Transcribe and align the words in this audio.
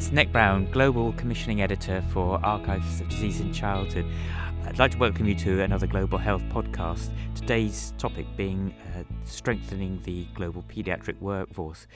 It's 0.00 0.12
Nick 0.12 0.32
Brown, 0.32 0.64
Global 0.70 1.12
Commissioning 1.12 1.60
Editor 1.60 2.02
for 2.10 2.42
Archives 2.42 3.02
of 3.02 3.10
Disease 3.10 3.38
in 3.38 3.52
Childhood. 3.52 4.06
I'd 4.64 4.78
like 4.78 4.92
to 4.92 4.96
welcome 4.96 5.26
you 5.26 5.34
to 5.34 5.60
another 5.60 5.86
Global 5.86 6.16
Health 6.16 6.42
podcast. 6.44 7.10
Today's 7.34 7.92
topic 7.98 8.24
being 8.34 8.74
uh, 8.96 9.02
strengthening 9.26 10.00
the 10.04 10.24
global 10.34 10.62
paediatric 10.62 11.20
workforce. 11.20 11.86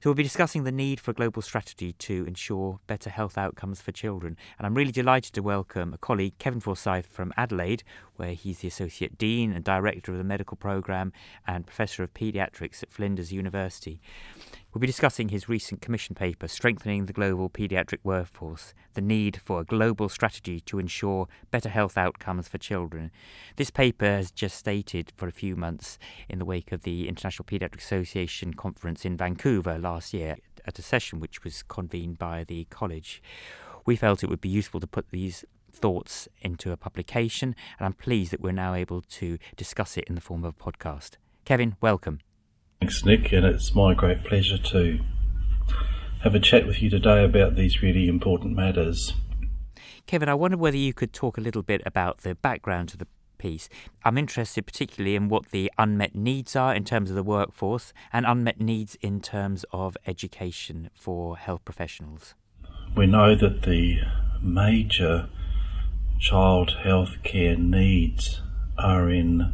So, 0.00 0.10
we'll 0.10 0.14
be 0.14 0.22
discussing 0.22 0.64
the 0.64 0.70
need 0.70 1.00
for 1.00 1.12
a 1.12 1.14
global 1.14 1.40
strategy 1.40 1.94
to 1.94 2.24
ensure 2.26 2.80
better 2.86 3.08
health 3.08 3.38
outcomes 3.38 3.80
for 3.80 3.92
children. 3.92 4.36
And 4.58 4.66
I'm 4.66 4.74
really 4.74 4.92
delighted 4.92 5.32
to 5.32 5.42
welcome 5.42 5.94
a 5.94 5.98
colleague, 5.98 6.38
Kevin 6.38 6.60
Forsyth 6.60 7.06
from 7.06 7.32
Adelaide, 7.38 7.82
where 8.16 8.34
he's 8.34 8.58
the 8.58 8.68
Associate 8.68 9.16
Dean 9.16 9.54
and 9.54 9.64
Director 9.64 10.12
of 10.12 10.18
the 10.18 10.22
Medical 10.22 10.56
Programme 10.58 11.14
and 11.46 11.66
Professor 11.66 12.02
of 12.02 12.12
Paediatrics 12.12 12.82
at 12.82 12.92
Flinders 12.92 13.32
University. 13.32 14.00
We'll 14.72 14.80
be 14.80 14.86
discussing 14.86 15.30
his 15.30 15.48
recent 15.48 15.80
commission 15.80 16.14
paper, 16.14 16.46
Strengthening 16.46 17.06
the 17.06 17.14
Global 17.14 17.48
Paediatric 17.48 18.00
Workforce 18.04 18.74
The 18.92 19.00
Need 19.00 19.40
for 19.42 19.60
a 19.60 19.64
Global 19.64 20.10
Strategy 20.10 20.60
to 20.60 20.78
Ensure 20.78 21.26
Better 21.50 21.70
Health 21.70 21.96
Outcomes 21.96 22.48
for 22.48 22.58
Children. 22.58 23.10
This 23.56 23.70
paper 23.70 24.04
has 24.04 24.30
just 24.30 24.58
stated 24.58 25.10
for 25.16 25.26
a 25.26 25.32
few 25.32 25.56
months 25.56 25.98
in 26.28 26.38
the 26.38 26.44
wake 26.44 26.70
of 26.70 26.82
the 26.82 27.08
International 27.08 27.46
Paediatric 27.46 27.78
Association 27.78 28.52
conference 28.52 29.06
in 29.06 29.16
Vancouver 29.16 29.78
last 29.78 30.12
year 30.12 30.36
at 30.66 30.78
a 30.78 30.82
session 30.82 31.18
which 31.18 31.44
was 31.44 31.62
convened 31.62 32.18
by 32.18 32.44
the 32.44 32.66
college. 32.66 33.22
We 33.86 33.96
felt 33.96 34.22
it 34.22 34.28
would 34.28 34.42
be 34.42 34.50
useful 34.50 34.80
to 34.80 34.86
put 34.86 35.08
these 35.08 35.46
thoughts 35.72 36.28
into 36.42 36.72
a 36.72 36.76
publication, 36.76 37.56
and 37.78 37.86
I'm 37.86 37.94
pleased 37.94 38.32
that 38.32 38.42
we're 38.42 38.52
now 38.52 38.74
able 38.74 39.00
to 39.00 39.38
discuss 39.56 39.96
it 39.96 40.04
in 40.08 40.14
the 40.14 40.20
form 40.20 40.44
of 40.44 40.54
a 40.54 40.70
podcast. 40.70 41.12
Kevin, 41.46 41.76
welcome. 41.80 42.20
Thanks, 42.88 43.04
Nick, 43.04 43.32
and 43.32 43.44
it's 43.44 43.74
my 43.74 43.92
great 43.92 44.24
pleasure 44.24 44.56
to 44.56 45.00
have 46.22 46.34
a 46.34 46.40
chat 46.40 46.66
with 46.66 46.80
you 46.80 46.88
today 46.88 47.22
about 47.22 47.54
these 47.54 47.82
really 47.82 48.08
important 48.08 48.56
matters. 48.56 49.12
Kevin, 50.06 50.30
I 50.30 50.32
wonder 50.32 50.56
whether 50.56 50.78
you 50.78 50.94
could 50.94 51.12
talk 51.12 51.36
a 51.36 51.42
little 51.42 51.62
bit 51.62 51.82
about 51.84 52.22
the 52.22 52.34
background 52.34 52.88
to 52.88 52.96
the 52.96 53.06
piece. 53.36 53.68
I'm 54.06 54.16
interested 54.16 54.64
particularly 54.64 55.16
in 55.16 55.28
what 55.28 55.50
the 55.50 55.70
unmet 55.76 56.14
needs 56.14 56.56
are 56.56 56.74
in 56.74 56.84
terms 56.84 57.10
of 57.10 57.16
the 57.16 57.22
workforce 57.22 57.92
and 58.10 58.24
unmet 58.24 58.58
needs 58.58 58.96
in 59.02 59.20
terms 59.20 59.66
of 59.70 59.98
education 60.06 60.88
for 60.94 61.36
health 61.36 61.66
professionals. 61.66 62.36
We 62.96 63.06
know 63.06 63.34
that 63.34 63.64
the 63.64 63.98
major 64.40 65.28
child 66.18 66.78
health 66.82 67.22
care 67.22 67.54
needs 67.54 68.40
are 68.78 69.10
in 69.10 69.52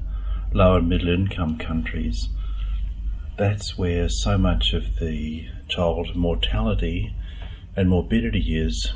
low 0.52 0.76
and 0.76 0.88
middle 0.88 1.08
income 1.08 1.58
countries 1.58 2.28
that's 3.36 3.76
where 3.76 4.08
so 4.08 4.38
much 4.38 4.72
of 4.72 4.96
the 5.00 5.46
child 5.68 6.14
mortality 6.14 7.14
and 7.76 7.88
morbidity 7.88 8.56
is. 8.56 8.92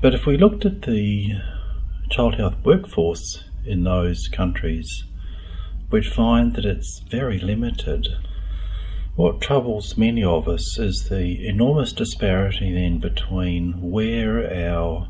But 0.00 0.14
if 0.14 0.24
we 0.24 0.36
looked 0.36 0.64
at 0.64 0.82
the 0.82 1.32
child 2.10 2.36
health 2.36 2.56
workforce 2.64 3.44
in 3.66 3.84
those 3.84 4.28
countries, 4.28 5.04
we'd 5.90 6.06
find 6.06 6.54
that 6.54 6.64
it's 6.64 7.00
very 7.10 7.38
limited. 7.38 8.06
What 9.16 9.40
troubles 9.40 9.96
many 9.98 10.22
of 10.22 10.48
us 10.48 10.78
is 10.78 11.08
the 11.08 11.46
enormous 11.46 11.92
disparity 11.92 12.72
then 12.72 12.98
between 12.98 13.90
where 13.90 14.46
our 14.68 15.08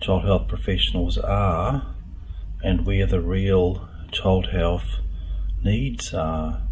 child 0.00 0.24
health 0.24 0.48
professionals 0.48 1.18
are 1.18 1.94
and 2.62 2.86
where 2.86 3.06
the 3.06 3.20
real 3.20 3.88
child 4.12 4.50
health 4.50 5.00
needs 5.62 6.12
are. 6.14 6.62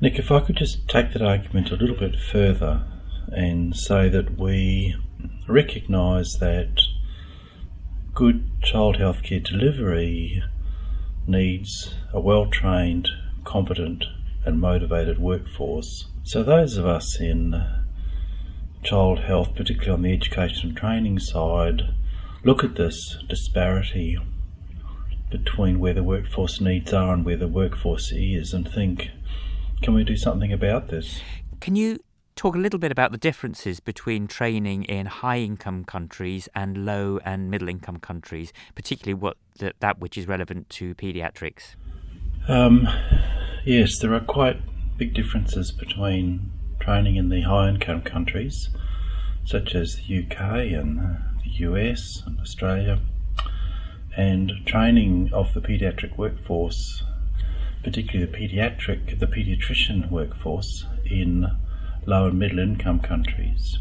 Nick, 0.00 0.18
if 0.18 0.30
I 0.30 0.40
could 0.40 0.56
just 0.56 0.88
take 0.88 1.12
that 1.12 1.22
argument 1.22 1.70
a 1.70 1.76
little 1.76 1.96
bit 1.96 2.18
further 2.18 2.84
and 3.28 3.76
say 3.76 4.08
that 4.08 4.38
we 4.38 4.96
recognise 5.48 6.34
that 6.40 6.82
good 8.14 8.48
child 8.62 8.96
health 8.96 9.22
care 9.22 9.40
delivery 9.40 10.42
needs 11.26 11.94
a 12.12 12.20
well 12.20 12.46
trained, 12.46 13.08
competent, 13.44 14.04
and 14.44 14.60
motivated 14.60 15.18
workforce. 15.18 16.06
So, 16.22 16.42
those 16.42 16.76
of 16.76 16.86
us 16.86 17.20
in 17.20 17.64
child 18.82 19.20
health, 19.20 19.54
particularly 19.54 19.92
on 19.92 20.02
the 20.02 20.12
education 20.12 20.70
and 20.70 20.76
training 20.76 21.18
side, 21.18 21.94
look 22.44 22.62
at 22.62 22.76
this 22.76 23.16
disparity 23.28 24.18
between 25.30 25.78
where 25.78 25.94
the 25.94 26.02
workforce 26.02 26.60
needs 26.60 26.92
are 26.92 27.12
and 27.12 27.24
where 27.24 27.36
the 27.36 27.48
workforce 27.48 28.12
is 28.12 28.52
and 28.52 28.70
think, 28.70 29.10
can 29.82 29.94
we 29.94 30.04
do 30.04 30.16
something 30.16 30.52
about 30.52 30.88
this? 30.88 31.20
Can 31.60 31.76
you 31.76 31.98
talk 32.36 32.54
a 32.54 32.58
little 32.58 32.78
bit 32.78 32.90
about 32.90 33.12
the 33.12 33.18
differences 33.18 33.80
between 33.80 34.26
training 34.26 34.84
in 34.84 35.06
high 35.06 35.38
income 35.38 35.84
countries 35.84 36.48
and 36.54 36.84
low 36.84 37.20
and 37.24 37.50
middle 37.50 37.68
income 37.68 37.98
countries, 37.98 38.52
particularly 38.74 39.14
what 39.14 39.36
the, 39.58 39.72
that 39.80 39.98
which 39.98 40.18
is 40.18 40.26
relevant 40.26 40.68
to 40.68 40.94
paediatrics? 40.94 41.76
Um, 42.48 42.88
yes, 43.64 43.98
there 44.00 44.12
are 44.14 44.20
quite 44.20 44.60
big 44.98 45.14
differences 45.14 45.72
between 45.72 46.50
training 46.80 47.16
in 47.16 47.28
the 47.28 47.42
high 47.42 47.68
income 47.68 48.02
countries, 48.02 48.68
such 49.44 49.74
as 49.74 49.96
the 49.96 50.24
UK 50.24 50.40
and 50.72 50.98
the 51.42 51.50
US 51.68 52.22
and 52.26 52.38
Australia, 52.40 53.00
and 54.16 54.52
training 54.66 55.30
of 55.32 55.54
the 55.54 55.60
paediatric 55.60 56.16
workforce, 56.16 57.02
particularly 57.82 58.30
the 58.30 58.36
paediatric, 58.36 59.18
the 59.18 59.26
paediatrician 59.26 60.10
workforce 60.10 60.86
in 61.04 61.46
low 62.06 62.26
and 62.26 62.38
middle 62.38 62.58
income 62.58 63.00
countries. 63.00 63.78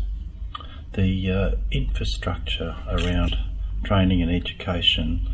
The 0.93 1.31
uh, 1.31 1.51
infrastructure 1.71 2.75
around 2.87 3.37
training 3.83 4.21
and 4.21 4.31
education 4.31 5.27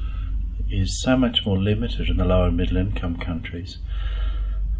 is 0.70 1.02
so 1.02 1.18
much 1.18 1.46
more 1.46 1.58
limited 1.58 2.10
in 2.10 2.18
the 2.18 2.26
low 2.26 2.46
and 2.46 2.58
middle 2.58 2.78
income 2.78 3.18
countries. 3.18 3.78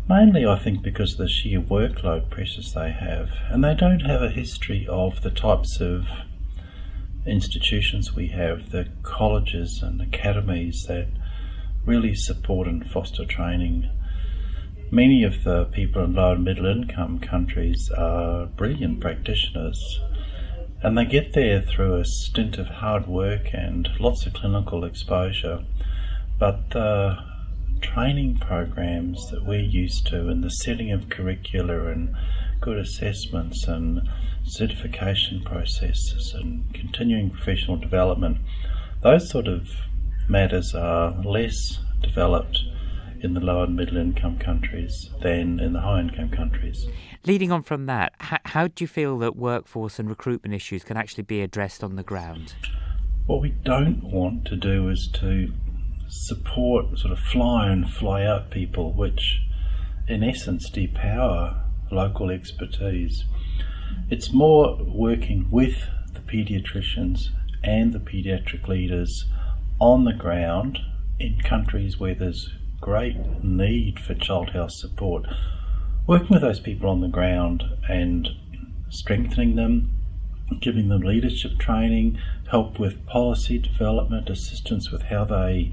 Mainly, 0.08 0.46
I 0.46 0.58
think, 0.58 0.82
because 0.82 1.14
of 1.14 1.18
the 1.20 1.28
sheer 1.28 1.62
workload 1.62 2.30
pressures 2.30 2.74
they 2.74 2.92
have, 2.92 3.30
and 3.50 3.64
they 3.64 3.76
don't 3.76 4.02
have 4.02 4.24
a 4.24 4.30
history 4.30 4.88
of 4.90 5.22
the 5.22 5.30
types 5.30 5.80
of 5.80 6.08
institutions 7.26 8.16
we 8.16 8.28
have, 8.30 8.72
the 8.72 8.88
colleges 9.04 9.82
and 9.82 10.02
academies 10.02 10.86
that 10.88 11.08
really 11.86 12.16
support 12.16 12.68
and 12.68 12.90
foster 12.90 13.26
training. 13.26 13.90
Many 14.92 15.24
of 15.24 15.44
the 15.44 15.66
people 15.66 16.04
in 16.04 16.16
low 16.16 16.34
and 16.34 16.44
middle 16.44 16.66
income 16.66 17.20
countries 17.20 17.92
are 17.96 18.48
brilliant 18.48 19.00
practitioners 19.00 20.00
and 20.82 20.98
they 20.98 21.06
get 21.06 21.34
there 21.34 21.62
through 21.62 21.96
a 21.96 22.06
stint 22.06 22.58
of 22.58 22.68
hard 22.68 23.06
work 23.06 23.50
and 23.54 23.90
lots 24.00 24.26
of 24.26 24.34
clinical 24.34 24.86
exposure. 24.86 25.64
But 26.40 26.70
the 26.70 27.18
training 27.82 28.38
programs 28.38 29.30
that 29.32 29.46
we're 29.46 29.60
used 29.60 30.08
to 30.08 30.28
and 30.28 30.44
the 30.44 30.50
setting 30.50 30.92
of 30.92 31.10
curricula 31.10 31.88
and 31.88 32.16
good 32.62 32.78
assessments 32.78 33.68
and 33.68 34.02
certification 34.44 35.42
processes 35.44 36.34
and 36.34 36.74
continuing 36.74 37.30
professional 37.30 37.78
development, 37.78 38.38
those 39.02 39.30
sort 39.30 39.48
of 39.48 39.70
matters 40.28 40.76
are 40.76 41.12
less 41.24 41.80
developed 42.02 42.64
in 43.22 43.34
the 43.34 43.40
low 43.40 43.64
and 43.64 43.76
middle 43.76 43.98
income 43.98 44.38
countries 44.38 45.10
than 45.22 45.60
in 45.60 45.74
the 45.74 45.82
high 45.82 46.00
income 46.00 46.30
countries. 46.30 46.88
Leading 47.26 47.52
on 47.52 47.62
from 47.62 47.86
that, 47.86 48.14
how, 48.20 48.38
how 48.46 48.68
do 48.68 48.84
you 48.84 48.88
feel 48.88 49.18
that 49.20 49.36
workforce 49.36 50.00
and 50.00 50.10
recruitment 50.10 50.54
issues 50.54 50.84
can 50.84 50.96
actually 50.96 51.24
be 51.24 51.42
addressed 51.42 51.84
on 51.84 51.96
the 51.96 52.04
ground? 52.04 52.54
What 53.26 53.42
we 53.42 53.50
don't 53.50 54.04
want 54.04 54.46
to 54.46 54.56
do 54.56 54.90
is 54.90 55.10
to 55.16 55.52
support 56.10 56.98
sort 56.98 57.14
of 57.14 57.20
fly 57.20 57.72
in, 57.72 57.86
fly 57.86 58.26
out 58.26 58.52
people, 58.52 58.94
which 58.94 59.42
in 60.08 60.24
essence 60.24 60.70
depower 60.70 61.62
local 61.92 62.30
expertise. 62.30 63.26
It's 64.10 64.34
more 64.34 64.78
working 64.84 65.48
with 65.50 65.76
the 66.14 66.20
paediatricians 66.20 67.30
and 67.64 67.94
the 67.94 68.00
paediatric 68.00 68.68
leaders 68.68 69.26
on 69.80 70.06
the 70.06 70.14
ground 70.14 70.80
in 71.20 71.40
countries 71.42 72.00
where 72.00 72.16
there's 72.16 72.54
great 72.82 73.44
need 73.44 74.00
for 74.00 74.14
child 74.14 74.52
health 74.52 74.72
support. 74.72 75.26
Working 76.08 76.30
with 76.32 76.42
those 76.42 76.60
people 76.60 76.90
on 76.90 77.02
the 77.02 77.08
ground 77.08 77.64
and 77.88 78.30
strengthening 78.90 79.56
them, 79.56 79.99
giving 80.60 80.90
them 80.90 81.02
leadership 81.02 81.58
training, 81.60 82.20
help 82.50 82.80
with 82.80 83.06
policy 83.06 83.58
development, 83.58 84.30
assistance 84.30 84.92
with 84.92 85.04
how 85.04 85.26
they 85.26 85.72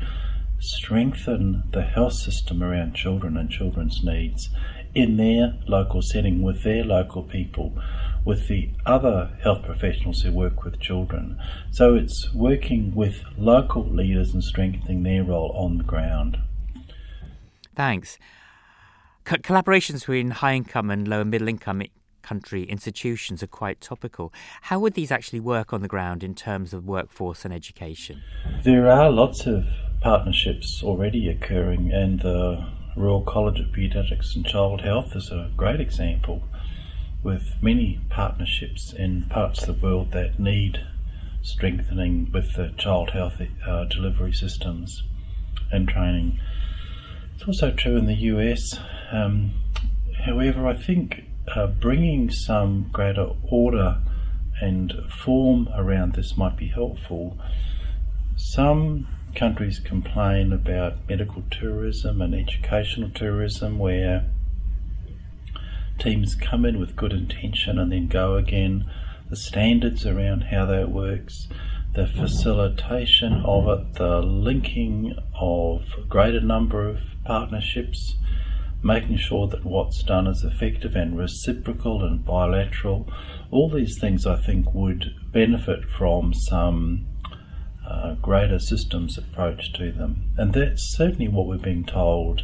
strengthen 0.59 1.65
the 1.73 1.83
health 1.83 2.15
system 2.15 2.63
around 2.63 2.95
children 2.95 3.37
and 3.37 3.51
children's 3.51 4.03
needs 4.03 4.51
in 4.95 5.17
their 5.19 5.59
local 5.69 6.01
setting 6.01 6.41
with 6.41 6.63
their 6.63 6.83
local 6.83 7.23
people, 7.23 7.79
with 8.25 8.49
the 8.49 8.71
other 8.87 9.37
health 9.43 9.63
professionals 9.63 10.23
who 10.23 10.33
work 10.33 10.65
with 10.65 10.81
children. 10.81 11.39
So 11.71 11.95
it's 11.95 12.33
working 12.33 12.95
with 12.95 13.23
local 13.37 13.85
leaders 13.85 14.33
and 14.33 14.43
strengthening 14.43 15.03
their 15.03 15.23
role 15.23 15.53
on 15.55 15.79
the 15.79 15.85
ground. 15.85 16.39
Thanks. 17.75 18.19
Co- 19.25 19.37
collaborations 19.37 20.01
between 20.01 20.31
high 20.31 20.55
income 20.55 20.91
and 20.91 21.07
low 21.07 21.21
and 21.21 21.31
middle 21.31 21.49
income 21.49 21.83
country 22.27 22.65
institutions 22.65 23.41
are 23.41 23.47
quite 23.47 23.81
topical. 23.81 24.33
How 24.63 24.81
would 24.81 24.95
these 24.95 25.13
actually 25.13 25.39
work 25.39 25.73
on 25.73 25.81
the 25.81 25.89
ground 25.89 26.25
in 26.25 26.35
terms 26.35 26.73
of 26.73 26.85
workforce 26.85 27.45
and 27.45 27.55
education? 27.55 28.21
There 28.65 28.91
are 28.91 29.11
lots 29.11 29.47
of 29.47 29.65
partnerships 30.01 30.83
already 30.83 31.29
occurring, 31.29 31.93
and 31.93 32.21
the 32.21 32.67
Royal 32.97 33.23
College 33.23 33.61
of 33.61 33.67
Paediatrics 33.67 34.35
and 34.35 34.45
Child 34.45 34.81
Health 34.81 35.15
is 35.15 35.31
a 35.31 35.53
great 35.57 35.81
example, 35.81 36.43
with 37.23 37.55
many 37.63 38.01
partnerships 38.11 38.93
in 38.93 39.27
parts 39.29 39.63
of 39.63 39.67
the 39.81 39.87
world 39.87 40.11
that 40.13 40.41
need 40.41 40.85
strengthening 41.43 42.29
with 42.33 42.57
the 42.57 42.75
child 42.77 43.11
health 43.11 43.41
uh, 43.69 43.85
delivery 43.85 44.33
systems 44.33 45.05
and 45.71 45.89
training. 45.89 46.41
It's 47.37 47.45
also 47.47 47.71
true 47.71 47.97
in 47.97 48.07
the 48.07 48.21
US. 48.33 48.81
Um, 49.13 49.53
however, 50.25 50.67
I 50.67 50.75
think 50.75 51.23
uh, 51.55 51.67
bringing 51.67 52.31
some 52.31 52.89
greater 52.93 53.31
order 53.43 54.01
and 54.61 54.93
form 55.11 55.69
around 55.75 56.15
this 56.15 56.37
might 56.37 56.57
be 56.57 56.69
helpful. 56.69 57.39
Some 58.37 59.07
countries 59.35 59.79
complain 59.79 60.53
about 60.53 61.09
medical 61.09 61.43
tourism 61.51 62.23
and 62.23 62.35
educational 62.35 63.11
tourism 63.11 63.79
where 63.79 64.31
teams 65.99 66.35
come 66.35 66.65
in 66.65 66.79
with 66.81 66.97
good 66.97 67.13
intention 67.13 67.79
and 67.79 67.93
then 67.93 68.09
go 68.09 68.37
again. 68.37 68.91
The 69.29 69.37
standards 69.37 70.07
around 70.07 70.43
how 70.45 70.67
that 70.67 70.91
works, 70.91 71.49
the 71.95 72.07
facilitation 72.07 73.43
of 73.45 73.69
it, 73.69 73.95
the 73.95 74.21
linking 74.23 75.15
of 75.35 75.83
a 75.99 76.03
greater 76.03 76.41
number 76.41 76.89
of 76.89 76.99
partnerships, 77.25 78.17
making 78.87 79.17
sure 79.17 79.49
that 79.49 79.65
what's 79.65 80.03
done 80.03 80.27
is 80.27 80.45
effective 80.45 80.95
and 80.95 81.19
reciprocal 81.19 82.05
and 82.05 82.25
bilateral. 82.25 83.11
All 83.51 83.69
these 83.69 83.99
things 83.99 84.27
I 84.27 84.37
think 84.37 84.73
would 84.73 85.13
benefit 85.33 85.85
from 85.85 86.33
some 86.33 87.07
uh, 87.87 88.15
greater 88.15 88.59
systems 88.59 89.19
approach 89.19 89.73
to 89.75 89.93
them. 89.93 90.31
And 90.37 90.55
that's 90.55 90.83
certainly 90.97 91.29
what 91.29 91.47
we're 91.47 91.59
being 91.59 91.85
told 91.85 92.43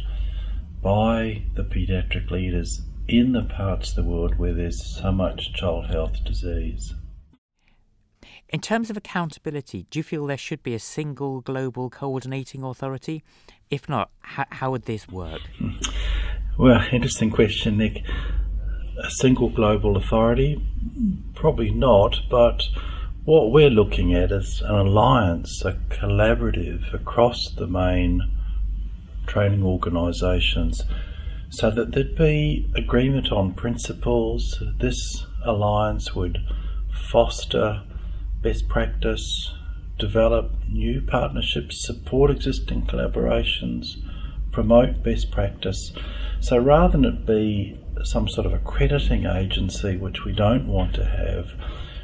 by 0.81 1.43
the 1.55 1.63
paediatric 1.63 2.29
leaders 2.29 2.81
in 3.07 3.31
the 3.31 3.43
parts 3.43 3.91
of 3.91 3.95
the 3.95 4.03
world 4.03 4.37
where 4.37 4.53
there's 4.53 4.85
so 4.85 5.11
much 5.11 5.53
child 5.53 5.87
health 5.87 6.23
disease. 6.25 6.93
In 8.49 8.59
terms 8.59 8.89
of 8.89 8.97
accountability, 8.97 9.87
do 9.89 9.99
you 9.99 10.03
feel 10.03 10.27
there 10.27 10.37
should 10.37 10.61
be 10.61 10.75
a 10.75 10.79
single 10.79 11.41
global 11.41 11.89
coordinating 11.89 12.63
authority? 12.63 13.23
If 13.69 13.89
not, 13.89 14.11
how, 14.19 14.45
how 14.51 14.71
would 14.71 14.83
this 14.83 15.07
work? 15.07 15.41
Well, 16.55 16.85
interesting 16.91 17.31
question, 17.31 17.77
Nick. 17.79 18.03
A 19.03 19.09
single 19.09 19.49
global 19.49 19.97
authority? 19.97 20.61
Probably 21.33 21.71
not, 21.71 22.21
but 22.29 22.67
what 23.25 23.51
we're 23.51 23.71
looking 23.71 24.13
at 24.13 24.31
is 24.31 24.61
an 24.61 24.75
alliance, 24.75 25.65
a 25.65 25.73
collaborative 25.89 26.93
across 26.93 27.49
the 27.57 27.65
main 27.65 28.21
training 29.25 29.63
organisations 29.63 30.83
so 31.49 31.71
that 31.71 31.93
there'd 31.93 32.15
be 32.15 32.71
agreement 32.75 33.31
on 33.31 33.53
principles. 33.53 34.61
This 34.79 35.25
alliance 35.43 36.13
would 36.13 36.37
foster 37.09 37.81
best 38.43 38.69
practice, 38.69 39.55
develop 39.97 40.51
new 40.69 41.01
partnerships, 41.01 41.83
support 41.83 42.29
existing 42.29 42.83
collaborations, 42.85 43.95
promote 44.53 45.03
best 45.03 45.31
practice. 45.31 45.91
So 46.39 46.57
rather 46.57 46.93
than 46.93 47.05
it 47.05 47.25
be 47.25 47.77
some 48.03 48.29
sort 48.29 48.45
of 48.45 48.53
accrediting 48.53 49.25
agency, 49.25 49.97
which 49.97 50.23
we 50.23 50.31
don't 50.31 50.67
want 50.67 50.93
to 50.95 51.05
have, 51.05 51.51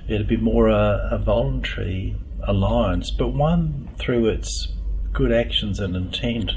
it'd 0.07 0.27
be 0.27 0.37
more 0.37 0.67
a, 0.67 1.07
a 1.11 1.17
voluntary 1.17 2.17
alliance, 2.43 3.11
but 3.11 3.29
one 3.29 3.89
through 3.97 4.27
its 4.27 4.73
good 5.13 5.31
actions 5.31 5.79
and 5.79 5.95
intent 5.95 6.51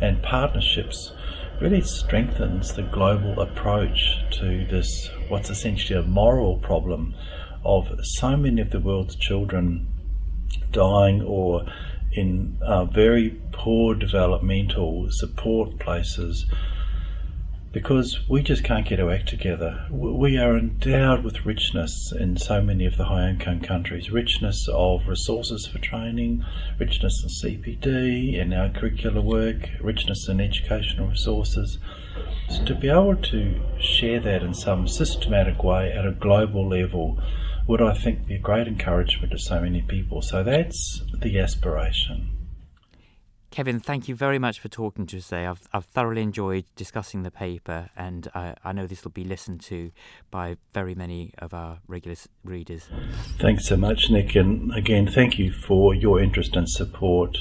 and 0.00 0.22
partnerships 0.22 1.12
really 1.60 1.82
strengthens 1.82 2.74
the 2.74 2.82
global 2.82 3.40
approach 3.40 4.16
to 4.30 4.66
this, 4.66 5.10
what's 5.28 5.50
essentially 5.50 5.98
a 5.98 6.02
moral 6.02 6.56
problem 6.56 7.14
of 7.64 7.88
so 8.02 8.36
many 8.36 8.60
of 8.60 8.70
the 8.70 8.80
world's 8.80 9.14
children 9.16 9.86
dying 10.72 11.22
or 11.22 11.66
in 12.12 12.58
uh, 12.62 12.84
very 12.84 13.40
poor 13.52 13.94
developmental 13.94 15.06
support 15.10 15.78
places 15.78 16.46
because 17.72 18.28
we 18.28 18.42
just 18.42 18.64
can't 18.64 18.88
get 18.88 18.98
our 18.98 19.12
act 19.12 19.28
together. 19.28 19.86
We 19.90 20.36
are 20.36 20.56
endowed 20.56 21.22
with 21.22 21.46
richness 21.46 22.12
in 22.12 22.36
so 22.36 22.60
many 22.60 22.84
of 22.84 22.96
the 22.96 23.04
high 23.04 23.28
income 23.28 23.60
countries 23.60 24.10
richness 24.10 24.68
of 24.72 25.06
resources 25.06 25.66
for 25.66 25.78
training, 25.78 26.44
richness 26.78 27.22
in 27.22 27.28
CPD 27.28 28.40
and 28.40 28.52
our 28.52 28.70
curricular 28.70 29.22
work, 29.22 29.68
richness 29.80 30.28
in 30.28 30.40
educational 30.40 31.08
resources. 31.08 31.78
So 32.48 32.64
to 32.64 32.74
be 32.74 32.88
able 32.88 33.16
to 33.16 33.60
share 33.78 34.18
that 34.20 34.42
in 34.42 34.54
some 34.54 34.88
systematic 34.88 35.62
way 35.62 35.92
at 35.92 36.06
a 36.06 36.12
global 36.12 36.68
level 36.68 37.20
would, 37.68 37.80
I 37.80 37.94
think, 37.94 38.26
be 38.26 38.34
a 38.34 38.38
great 38.38 38.66
encouragement 38.66 39.30
to 39.30 39.38
so 39.38 39.60
many 39.60 39.82
people. 39.82 40.22
So 40.22 40.42
that's 40.42 41.02
the 41.16 41.38
aspiration. 41.38 42.29
Kevin, 43.50 43.80
thank 43.80 44.06
you 44.08 44.14
very 44.14 44.38
much 44.38 44.60
for 44.60 44.68
talking 44.68 45.06
to 45.06 45.18
us 45.18 45.28
today. 45.28 45.46
I've, 45.46 45.66
I've 45.72 45.84
thoroughly 45.84 46.22
enjoyed 46.22 46.66
discussing 46.76 47.24
the 47.24 47.32
paper, 47.32 47.90
and 47.96 48.28
I, 48.32 48.54
I 48.62 48.70
know 48.70 48.86
this 48.86 49.02
will 49.02 49.10
be 49.10 49.24
listened 49.24 49.60
to 49.62 49.90
by 50.30 50.56
very 50.72 50.94
many 50.94 51.34
of 51.38 51.52
our 51.52 51.80
regular 51.88 52.16
readers. 52.44 52.88
Thanks 53.40 53.66
so 53.66 53.76
much, 53.76 54.08
Nick. 54.08 54.36
And 54.36 54.72
again, 54.76 55.08
thank 55.08 55.36
you 55.36 55.50
for 55.50 55.96
your 55.96 56.20
interest 56.22 56.54
and 56.54 56.68
support 56.68 57.38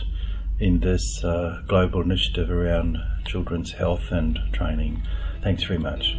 in 0.59 0.79
this 0.79 1.23
uh, 1.23 1.61
global 1.67 2.01
initiative 2.01 2.49
around 2.49 2.97
children's 3.25 3.73
health 3.73 4.11
and 4.11 4.39
training. 4.51 5.03
Thanks 5.43 5.63
very 5.63 5.79
much. 5.79 6.17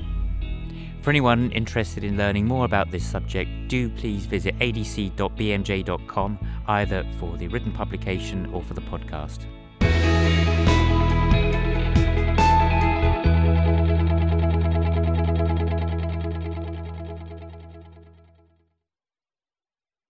For 1.03 1.11
anyone 1.11 1.51
interested 1.51 2.05
in 2.05 2.17
learning 2.17 2.47
more 2.47 2.65
about 2.65 2.93
this 2.93 3.05
subject, 3.05 3.51
do 3.67 3.89
please 3.89 4.27
visit 4.27 4.57
adc.bmj.com 4.61 6.39
either 6.69 7.07
for 7.19 7.37
the 7.39 7.49
written 7.49 7.73
publication 7.73 8.47
or 8.53 8.63
for 8.63 8.75
the 8.75 8.83
podcast. 8.83 9.47